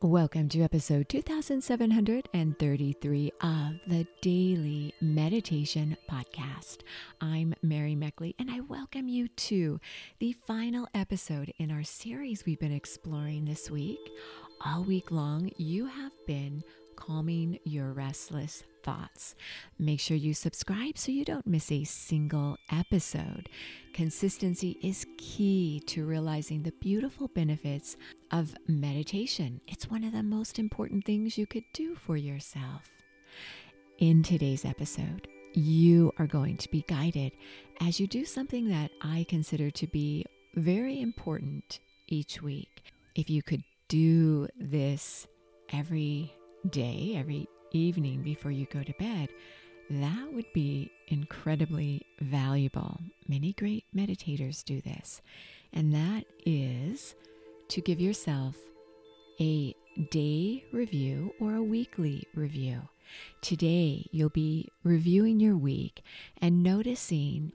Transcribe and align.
Welcome 0.00 0.48
to 0.50 0.62
episode 0.62 1.08
2733 1.08 3.32
of 3.40 3.80
the 3.88 4.06
Daily 4.20 4.94
Meditation 5.00 5.96
Podcast. 6.08 6.82
I'm 7.20 7.52
Mary 7.62 7.96
Meckley, 7.96 8.36
and 8.38 8.48
I 8.48 8.60
welcome 8.60 9.08
you 9.08 9.26
to 9.26 9.80
the 10.20 10.36
final 10.46 10.86
episode 10.94 11.52
in 11.58 11.72
our 11.72 11.82
series 11.82 12.46
we've 12.46 12.60
been 12.60 12.70
exploring 12.70 13.46
this 13.46 13.72
week. 13.72 13.98
All 14.64 14.84
week 14.84 15.10
long, 15.10 15.50
you 15.56 15.86
have 15.86 16.12
been 16.28 16.62
calming 16.98 17.60
your 17.62 17.92
restless 17.92 18.64
thoughts. 18.82 19.36
Make 19.78 20.00
sure 20.00 20.16
you 20.16 20.34
subscribe 20.34 20.98
so 20.98 21.12
you 21.12 21.24
don't 21.24 21.46
miss 21.46 21.70
a 21.70 21.84
single 21.84 22.56
episode. 22.72 23.48
Consistency 23.92 24.76
is 24.82 25.06
key 25.16 25.80
to 25.86 26.04
realizing 26.04 26.64
the 26.64 26.72
beautiful 26.72 27.28
benefits 27.28 27.96
of 28.32 28.56
meditation. 28.66 29.60
It's 29.68 29.88
one 29.88 30.02
of 30.02 30.12
the 30.12 30.24
most 30.24 30.58
important 30.58 31.04
things 31.04 31.38
you 31.38 31.46
could 31.46 31.64
do 31.72 31.94
for 31.94 32.16
yourself. 32.16 32.90
In 33.98 34.24
today's 34.24 34.64
episode, 34.64 35.28
you 35.54 36.12
are 36.18 36.26
going 36.26 36.56
to 36.56 36.68
be 36.68 36.84
guided 36.88 37.30
as 37.80 38.00
you 38.00 38.08
do 38.08 38.24
something 38.24 38.68
that 38.70 38.90
I 39.00 39.24
consider 39.28 39.70
to 39.70 39.86
be 39.86 40.26
very 40.56 41.00
important 41.00 41.78
each 42.08 42.42
week. 42.42 42.82
If 43.14 43.30
you 43.30 43.44
could 43.44 43.62
do 43.88 44.48
this 44.58 45.28
every 45.72 46.34
day, 46.70 47.14
every 47.16 47.48
evening 47.72 48.22
before 48.22 48.50
you 48.50 48.66
go 48.66 48.82
to 48.82 48.92
bed, 48.98 49.28
that 49.90 50.32
would 50.32 50.52
be 50.52 50.90
incredibly 51.08 52.02
valuable. 52.20 53.00
Many 53.26 53.52
great 53.54 53.84
meditators 53.96 54.64
do 54.64 54.80
this, 54.82 55.22
and 55.72 55.94
that 55.94 56.24
is 56.44 57.14
to 57.68 57.80
give 57.80 58.00
yourself 58.00 58.56
a 59.40 59.74
day 60.10 60.64
review 60.72 61.32
or 61.40 61.54
a 61.54 61.62
weekly 61.62 62.26
review. 62.34 62.80
Today, 63.40 64.06
you'll 64.12 64.28
be 64.28 64.68
reviewing 64.84 65.40
your 65.40 65.56
week 65.56 66.02
and 66.42 66.62
noticing 66.62 67.52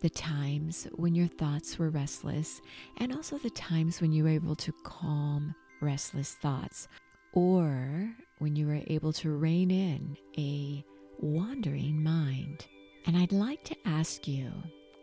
the 0.00 0.10
times 0.10 0.86
when 0.94 1.14
your 1.14 1.28
thoughts 1.28 1.78
were 1.78 1.90
restless 1.90 2.60
and 2.98 3.12
also 3.12 3.38
the 3.38 3.50
times 3.50 4.00
when 4.00 4.12
you 4.12 4.24
were 4.24 4.30
able 4.30 4.56
to 4.56 4.72
calm 4.84 5.54
restless 5.80 6.34
thoughts 6.34 6.88
or 7.32 8.12
when 8.42 8.56
you 8.56 8.68
are 8.68 8.80
able 8.88 9.12
to 9.12 9.30
rein 9.30 9.70
in 9.70 10.16
a 10.36 10.84
wandering 11.20 12.02
mind. 12.02 12.66
And 13.06 13.16
I'd 13.16 13.30
like 13.30 13.62
to 13.64 13.76
ask 13.84 14.26
you 14.26 14.50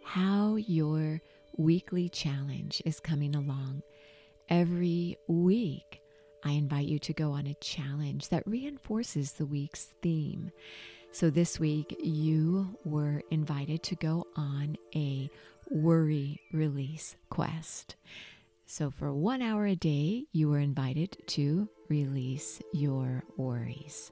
how 0.04 0.58
your 0.58 1.22
weekly 1.56 2.10
challenge 2.10 2.82
is 2.84 3.00
coming 3.00 3.38
along. 3.38 3.82
Every 4.50 5.16
week, 5.30 6.02
I 6.44 6.52
invite 6.52 6.88
you 6.88 7.00
to 7.00 7.14
go 7.14 7.32
on 7.32 7.48
a 7.48 7.54
challenge 7.56 8.28
that 8.28 8.46
reinforces 8.46 9.32
the 9.32 9.46
week's 9.46 9.94
theme. 10.02 10.52
So 11.14 11.30
this 11.30 11.62
week, 11.62 11.96
you 12.04 12.78
were 12.84 13.24
invited 13.32 13.84
to 13.84 13.96
go 13.96 14.28
on 14.36 14.76
a 14.94 15.30
worry 15.70 16.42
release 16.52 17.16
quest. 17.30 17.96
So, 18.72 18.92
for 18.92 19.12
one 19.12 19.42
hour 19.42 19.66
a 19.66 19.76
day, 19.76 20.28
you 20.32 20.48
were 20.48 20.60
invited 20.60 21.18
to 21.30 21.68
release 21.90 22.62
your 22.72 23.24
worries. 23.36 24.12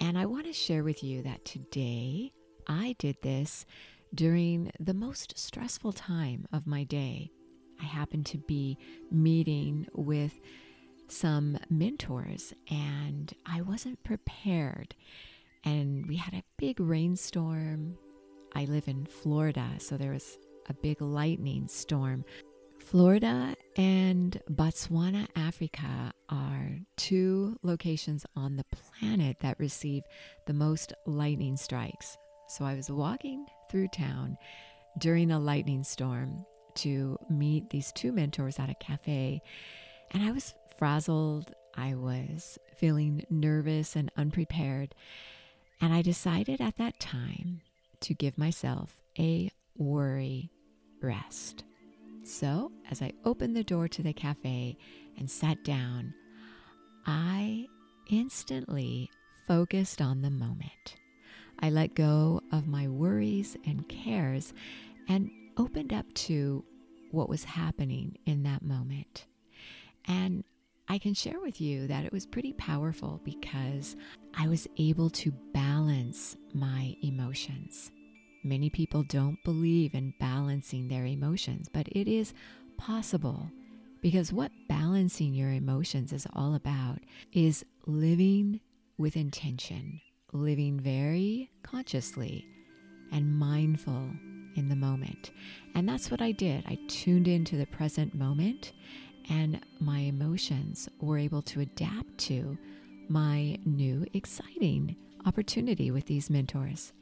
And 0.00 0.16
I 0.16 0.24
want 0.24 0.46
to 0.46 0.54
share 0.54 0.82
with 0.82 1.04
you 1.04 1.20
that 1.24 1.44
today 1.44 2.32
I 2.66 2.96
did 2.98 3.16
this 3.20 3.66
during 4.14 4.72
the 4.80 4.94
most 4.94 5.38
stressful 5.38 5.92
time 5.92 6.48
of 6.54 6.66
my 6.66 6.84
day. 6.84 7.30
I 7.78 7.84
happened 7.84 8.24
to 8.26 8.38
be 8.38 8.78
meeting 9.10 9.86
with 9.92 10.40
some 11.08 11.58
mentors 11.68 12.54
and 12.70 13.30
I 13.44 13.60
wasn't 13.60 14.02
prepared. 14.04 14.94
And 15.64 16.06
we 16.06 16.16
had 16.16 16.32
a 16.32 16.44
big 16.56 16.80
rainstorm. 16.80 17.98
I 18.54 18.64
live 18.64 18.88
in 18.88 19.04
Florida, 19.04 19.68
so 19.76 19.98
there 19.98 20.12
was 20.12 20.38
a 20.66 20.72
big 20.72 21.02
lightning 21.02 21.68
storm 21.68 22.24
Florida 22.86 23.56
and 23.76 24.40
Botswana, 24.50 25.28
Africa 25.36 26.12
are 26.30 26.78
two 26.96 27.58
locations 27.62 28.24
on 28.34 28.56
the 28.56 28.64
planet 28.64 29.36
that 29.40 29.60
receive 29.60 30.02
the 30.46 30.54
most 30.54 30.92
lightning 31.06 31.56
strikes. 31.56 32.16
So 32.48 32.64
I 32.64 32.74
was 32.74 32.90
walking 32.90 33.46
through 33.70 33.88
town 33.88 34.38
during 34.98 35.30
a 35.30 35.38
lightning 35.38 35.84
storm 35.84 36.44
to 36.76 37.18
meet 37.28 37.70
these 37.70 37.92
two 37.92 38.12
mentors 38.12 38.58
at 38.58 38.70
a 38.70 38.74
cafe, 38.74 39.42
and 40.12 40.22
I 40.22 40.32
was 40.32 40.54
frazzled. 40.78 41.52
I 41.74 41.94
was 41.94 42.58
feeling 42.76 43.24
nervous 43.28 43.96
and 43.96 44.10
unprepared. 44.16 44.94
And 45.80 45.92
I 45.92 46.00
decided 46.00 46.60
at 46.60 46.78
that 46.78 46.98
time 46.98 47.60
to 48.00 48.14
give 48.14 48.38
myself 48.38 48.96
a 49.18 49.50
worry 49.76 50.50
rest. 51.02 51.64
So, 52.26 52.72
as 52.90 53.02
I 53.02 53.12
opened 53.24 53.54
the 53.54 53.62
door 53.62 53.86
to 53.86 54.02
the 54.02 54.12
cafe 54.12 54.76
and 55.16 55.30
sat 55.30 55.62
down, 55.62 56.12
I 57.06 57.66
instantly 58.10 59.08
focused 59.46 60.02
on 60.02 60.22
the 60.22 60.30
moment. 60.30 60.96
I 61.60 61.70
let 61.70 61.94
go 61.94 62.42
of 62.50 62.66
my 62.66 62.88
worries 62.88 63.56
and 63.64 63.88
cares 63.88 64.52
and 65.08 65.30
opened 65.56 65.92
up 65.92 66.12
to 66.14 66.64
what 67.12 67.28
was 67.28 67.44
happening 67.44 68.18
in 68.26 68.42
that 68.42 68.62
moment. 68.62 69.26
And 70.08 70.42
I 70.88 70.98
can 70.98 71.14
share 71.14 71.40
with 71.40 71.60
you 71.60 71.86
that 71.86 72.04
it 72.04 72.12
was 72.12 72.26
pretty 72.26 72.54
powerful 72.54 73.20
because 73.22 73.94
I 74.34 74.48
was 74.48 74.66
able 74.78 75.10
to 75.10 75.30
balance 75.54 76.36
my 76.52 76.96
emotions. 77.02 77.92
Many 78.44 78.70
people 78.70 79.02
don't 79.02 79.42
believe 79.44 79.94
in 79.94 80.14
balancing 80.20 80.88
their 80.88 81.04
emotions, 81.04 81.68
but 81.72 81.88
it 81.88 82.08
is 82.08 82.32
possible 82.76 83.50
because 84.00 84.32
what 84.32 84.52
balancing 84.68 85.34
your 85.34 85.50
emotions 85.50 86.12
is 86.12 86.26
all 86.34 86.54
about 86.54 86.98
is 87.32 87.64
living 87.86 88.60
with 88.98 89.16
intention, 89.16 90.00
living 90.32 90.78
very 90.78 91.50
consciously 91.62 92.46
and 93.12 93.38
mindful 93.38 94.10
in 94.54 94.68
the 94.68 94.76
moment. 94.76 95.32
And 95.74 95.88
that's 95.88 96.10
what 96.10 96.22
I 96.22 96.32
did. 96.32 96.64
I 96.66 96.78
tuned 96.88 97.28
into 97.28 97.56
the 97.56 97.66
present 97.66 98.14
moment, 98.14 98.72
and 99.28 99.60
my 99.80 99.98
emotions 99.98 100.88
were 101.00 101.18
able 101.18 101.42
to 101.42 101.60
adapt 101.60 102.18
to 102.18 102.56
my 103.08 103.58
new 103.64 104.04
exciting 104.14 104.96
opportunity 105.24 105.90
with 105.90 106.06
these 106.06 106.30
mentors. 106.30 106.92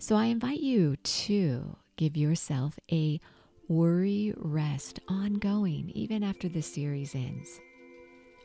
So 0.00 0.14
I 0.14 0.26
invite 0.26 0.60
you 0.60 0.94
to 0.94 1.76
give 1.96 2.16
yourself 2.16 2.78
a 2.90 3.20
worry 3.66 4.32
rest 4.36 5.00
ongoing, 5.08 5.90
even 5.92 6.22
after 6.22 6.48
the 6.48 6.62
series 6.62 7.16
ends. 7.16 7.60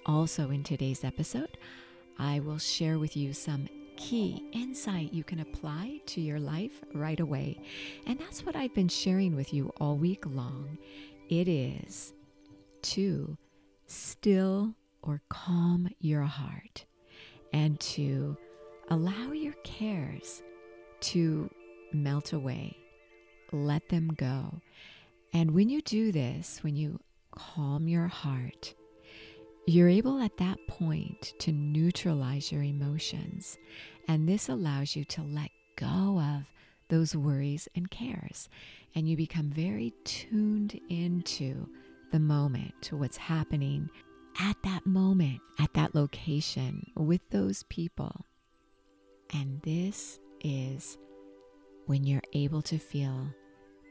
Also, 0.07 0.49
in 0.49 0.63
today's 0.63 1.03
episode, 1.03 1.59
I 2.17 2.39
will 2.39 2.57
share 2.57 2.97
with 2.97 3.15
you 3.15 3.33
some 3.33 3.69
key 3.97 4.43
insight 4.51 5.13
you 5.13 5.23
can 5.23 5.41
apply 5.41 6.01
to 6.07 6.21
your 6.21 6.39
life 6.39 6.81
right 6.95 7.19
away. 7.19 7.59
And 8.07 8.17
that's 8.17 8.43
what 8.43 8.55
I've 8.55 8.73
been 8.73 8.89
sharing 8.89 9.35
with 9.35 9.53
you 9.53 9.71
all 9.79 9.95
week 9.95 10.25
long. 10.25 10.79
It 11.29 11.47
is 11.47 12.13
to 12.81 13.37
still 13.85 14.73
or 15.03 15.21
calm 15.29 15.87
your 15.99 16.23
heart 16.23 16.85
and 17.53 17.79
to 17.79 18.35
allow 18.89 19.31
your 19.33 19.53
cares 19.63 20.41
to 21.03 21.49
melt 21.91 22.33
away, 22.33 22.77
let 23.51 23.89
them 23.89 24.09
go. 24.15 24.61
And 25.33 25.51
when 25.51 25.69
you 25.69 25.81
do 25.81 26.11
this, 26.11 26.59
when 26.63 26.75
you 26.75 26.99
calm 27.31 27.87
your 27.87 28.07
heart, 28.07 28.73
you're 29.65 29.89
able 29.89 30.19
at 30.19 30.37
that 30.37 30.57
point 30.67 31.33
to 31.39 31.51
neutralize 31.51 32.51
your 32.51 32.63
emotions. 32.63 33.57
And 34.07 34.27
this 34.27 34.49
allows 34.49 34.95
you 34.95 35.05
to 35.05 35.21
let 35.21 35.49
go 35.75 36.19
of 36.19 36.43
those 36.89 37.15
worries 37.15 37.67
and 37.75 37.89
cares. 37.89 38.49
And 38.93 39.07
you 39.07 39.17
become 39.17 39.49
very 39.49 39.93
tuned 40.03 40.79
into 40.89 41.67
the 42.11 42.19
moment, 42.19 42.73
to 42.83 42.97
what's 42.97 43.17
happening 43.17 43.89
at 44.39 44.55
that 44.63 44.85
moment, 44.85 45.39
at 45.59 45.73
that 45.73 45.95
location, 45.95 46.91
with 46.95 47.21
those 47.31 47.63
people. 47.63 48.25
And 49.33 49.61
this 49.63 50.19
is 50.43 50.97
when 51.85 52.03
you're 52.03 52.21
able 52.33 52.61
to 52.63 52.77
feel 52.77 53.27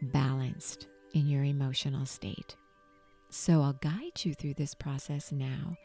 balanced 0.02 0.86
in 1.14 1.26
your 1.26 1.44
emotional 1.44 2.06
state. 2.06 2.56
So 3.30 3.62
I'll 3.62 3.74
guide 3.74 4.24
you 4.24 4.34
through 4.34 4.54
this 4.54 4.74
process 4.74 5.32
now 5.32 5.76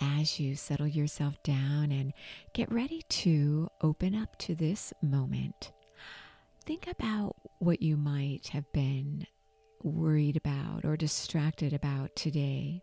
as 0.00 0.38
you 0.38 0.54
settle 0.54 0.86
yourself 0.86 1.42
down 1.42 1.90
and 1.90 2.12
get 2.52 2.70
ready 2.70 3.02
to 3.08 3.68
open 3.82 4.14
up 4.14 4.36
to 4.38 4.54
this 4.54 4.92
moment. 5.02 5.72
Think 6.64 6.86
about 6.86 7.36
what 7.58 7.80
you 7.82 7.96
might 7.96 8.48
have 8.48 8.70
been 8.72 9.26
worried 9.82 10.36
about 10.36 10.84
or 10.84 10.96
distracted 10.96 11.72
about 11.72 12.14
today. 12.16 12.82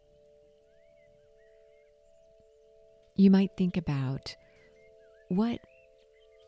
you 3.16 3.30
might 3.30 3.52
think 3.58 3.78
about 3.78 4.36
what 5.30 5.60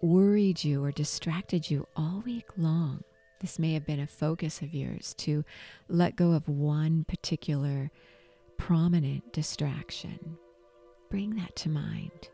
worried 0.06 0.64
you 0.64 0.84
or 0.84 0.92
distracted 0.92 1.70
you 1.70 1.88
all 1.96 2.22
week 2.26 2.46
long. 2.58 3.04
This 3.42 3.58
may 3.58 3.74
have 3.74 3.86
been 3.86 4.00
a 4.00 4.08
focus 4.08 4.62
of 4.62 4.74
yours 4.74 5.16
to 5.20 5.44
let 5.90 6.16
go 6.16 6.32
of 6.34 6.48
one 6.48 7.06
particular 7.06 7.90
prominent 8.58 9.34
distraction. 9.34 10.38
Bring 11.10 11.36
that 11.38 11.56
to 11.58 11.70
mind. 11.70 12.30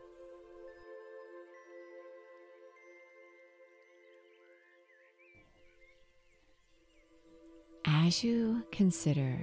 As 7.84 8.22
you 8.22 8.64
consider 8.70 9.38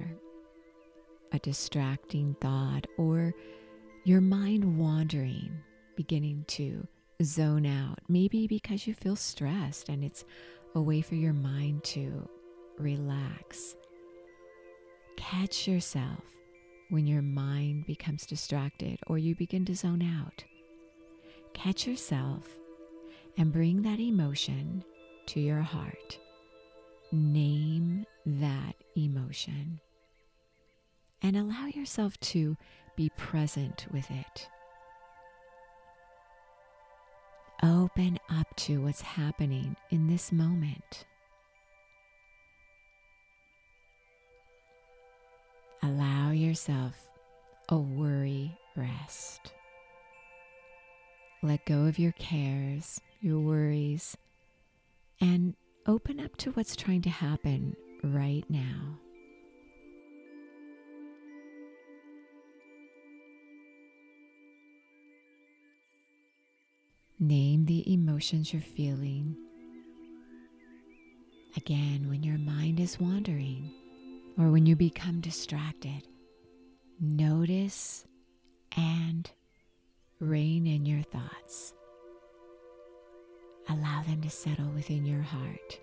a 1.32 1.38
distracting 1.40 2.36
thought 2.40 2.86
or 2.96 3.34
your 4.04 4.20
mind 4.20 4.78
wandering, 4.78 5.52
beginning 5.96 6.44
to 6.48 6.86
zone 7.22 7.66
out, 7.66 7.98
maybe 8.08 8.46
because 8.46 8.86
you 8.86 8.94
feel 8.94 9.16
stressed 9.16 9.88
and 9.88 10.04
it's 10.04 10.24
a 10.74 10.80
way 10.80 11.00
for 11.00 11.14
your 11.14 11.32
mind 11.32 11.84
to 11.84 12.28
relax. 12.78 13.76
Catch 15.16 15.68
yourself 15.68 16.24
when 16.88 17.06
your 17.06 17.22
mind 17.22 17.86
becomes 17.86 18.26
distracted 18.26 18.98
or 19.06 19.18
you 19.18 19.34
begin 19.34 19.64
to 19.66 19.74
zone 19.74 20.02
out. 20.02 20.44
Catch 21.54 21.86
yourself 21.86 22.48
and 23.36 23.52
bring 23.52 23.82
that 23.82 24.00
emotion 24.00 24.84
to 25.26 25.40
your 25.40 25.60
heart. 25.60 26.18
Name 27.12 28.04
that 28.24 28.74
emotion 28.96 29.80
and 31.22 31.36
allow 31.36 31.66
yourself 31.66 32.18
to 32.20 32.56
be 32.96 33.10
present 33.16 33.86
with 33.90 34.10
it. 34.10 34.48
Open 37.62 38.18
up 38.30 38.46
to 38.56 38.80
what's 38.82 39.02
happening 39.02 39.76
in 39.90 40.06
this 40.06 40.32
moment. 40.32 41.04
Allow 45.82 46.30
yourself 46.30 47.06
a 47.68 47.76
worry 47.76 48.56
rest. 48.76 49.52
Let 51.42 51.66
go 51.66 51.84
of 51.84 51.98
your 51.98 52.12
cares, 52.12 53.00
your 53.20 53.40
worries, 53.40 54.16
and 55.20 55.54
open 55.86 56.18
up 56.18 56.36
to 56.38 56.52
what's 56.52 56.76
trying 56.76 57.02
to 57.02 57.10
happen 57.10 57.76
right 58.02 58.44
now. 58.48 58.98
Name 67.22 67.66
the 67.66 67.92
emotions 67.92 68.50
you're 68.50 68.62
feeling. 68.62 69.36
Again, 71.54 72.06
when 72.08 72.22
your 72.22 72.38
mind 72.38 72.80
is 72.80 72.98
wandering 72.98 73.70
or 74.38 74.48
when 74.48 74.64
you 74.64 74.74
become 74.74 75.20
distracted, 75.20 76.08
notice 76.98 78.06
and 78.74 79.30
rein 80.18 80.66
in 80.66 80.86
your 80.86 81.02
thoughts. 81.02 81.74
Allow 83.68 84.02
them 84.04 84.22
to 84.22 84.30
settle 84.30 84.70
within 84.70 85.04
your 85.04 85.20
heart. 85.20 85.78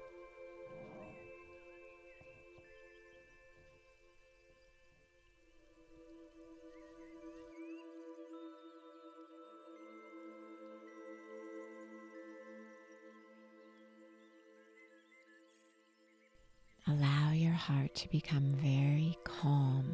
Heart 17.67 17.93
to 17.93 18.07
become 18.07 18.49
very 18.63 19.17
calm. 19.25 19.91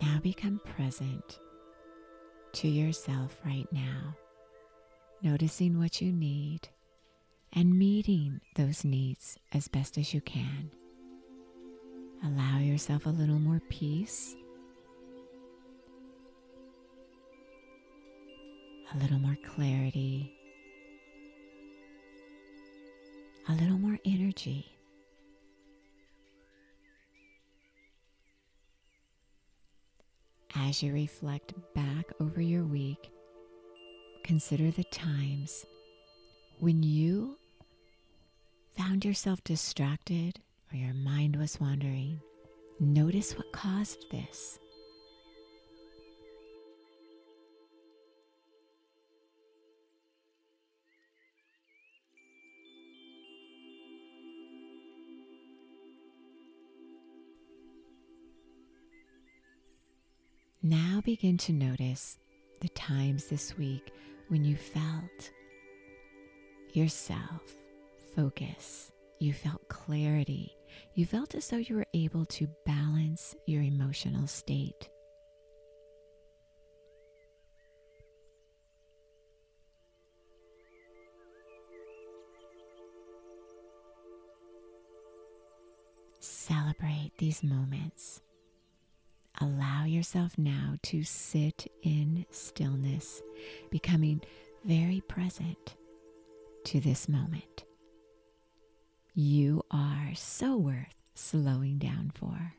Now 0.00 0.20
become 0.22 0.60
present 0.76 1.40
to 2.52 2.68
yourself 2.68 3.40
right 3.44 3.66
now, 3.72 4.14
noticing 5.22 5.76
what 5.76 6.00
you 6.00 6.12
need 6.12 6.68
and 7.52 7.76
meeting 7.76 8.40
those 8.54 8.84
needs 8.84 9.36
as 9.52 9.66
best 9.66 9.98
as 9.98 10.14
you 10.14 10.20
can. 10.20 10.70
Allow 12.24 12.58
yourself 12.58 13.06
a 13.06 13.10
little 13.10 13.40
more 13.40 13.60
peace 13.70 14.36
a 18.94 18.98
little 18.98 19.18
more 19.18 19.36
clarity, 19.54 20.32
a 23.48 23.52
little 23.52 23.78
more 23.78 23.98
energy. 24.04 24.66
As 30.56 30.82
you 30.82 30.92
reflect 30.92 31.54
back 31.74 32.06
over 32.20 32.40
your 32.40 32.64
week, 32.64 33.10
consider 34.24 34.70
the 34.70 34.84
times 34.84 35.64
when 36.58 36.82
you 36.82 37.38
found 38.76 39.04
yourself 39.04 39.42
distracted 39.44 40.40
or 40.72 40.76
your 40.76 40.94
mind 40.94 41.36
was 41.36 41.60
wandering. 41.60 42.20
Notice 42.80 43.36
what 43.36 43.52
caused 43.52 44.10
this. 44.10 44.58
Now 60.70 61.00
begin 61.04 61.36
to 61.38 61.52
notice 61.52 62.16
the 62.60 62.68
times 62.68 63.24
this 63.24 63.58
week 63.58 63.92
when 64.28 64.44
you 64.44 64.54
felt 64.54 65.32
yourself 66.72 67.42
focus, 68.14 68.92
you 69.18 69.32
felt 69.32 69.68
clarity, 69.68 70.52
you 70.94 71.06
felt 71.06 71.34
as 71.34 71.48
though 71.48 71.56
you 71.56 71.74
were 71.74 71.88
able 71.92 72.24
to 72.26 72.46
balance 72.64 73.34
your 73.46 73.62
emotional 73.62 74.28
state. 74.28 74.88
Celebrate 86.20 87.10
these 87.18 87.42
moments. 87.42 88.20
Allow 89.40 89.84
yourself 89.84 90.36
now 90.36 90.76
to 90.82 91.02
sit 91.02 91.66
in 91.82 92.26
stillness, 92.30 93.22
becoming 93.70 94.20
very 94.64 95.00
present 95.08 95.76
to 96.64 96.78
this 96.80 97.08
moment. 97.08 97.64
You 99.14 99.62
are 99.70 100.10
so 100.14 100.56
worth 100.56 100.94
slowing 101.14 101.78
down 101.78 102.12
for. 102.14 102.54